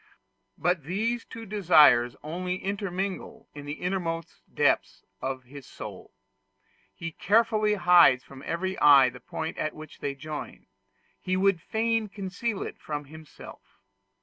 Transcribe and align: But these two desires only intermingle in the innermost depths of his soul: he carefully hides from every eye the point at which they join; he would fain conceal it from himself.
But 0.57 0.85
these 0.85 1.25
two 1.25 1.45
desires 1.45 2.15
only 2.23 2.55
intermingle 2.55 3.47
in 3.53 3.67
the 3.67 3.73
innermost 3.73 4.41
depths 4.51 5.03
of 5.21 5.43
his 5.43 5.67
soul: 5.67 6.09
he 6.95 7.11
carefully 7.11 7.75
hides 7.75 8.23
from 8.23 8.41
every 8.43 8.75
eye 8.79 9.09
the 9.09 9.19
point 9.19 9.59
at 9.59 9.75
which 9.75 9.99
they 9.99 10.15
join; 10.15 10.65
he 11.21 11.37
would 11.37 11.61
fain 11.61 12.09
conceal 12.09 12.63
it 12.63 12.79
from 12.79 13.05
himself. 13.05 13.61